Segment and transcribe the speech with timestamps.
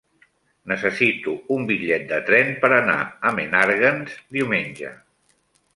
[0.71, 2.99] Necessito un bitllet de tren per anar
[3.31, 4.93] a Menàrguens diumenge.